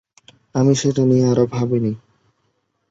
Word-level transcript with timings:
আমি 0.55 0.73
সেটা 0.75 1.03
নিয়ে 1.05 1.25
আর 1.31 1.39
ভাবি 1.53 1.79
না। 1.79 1.91